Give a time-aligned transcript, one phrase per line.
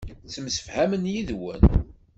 [0.23, 1.61] Ttemsefhamen yid-wen.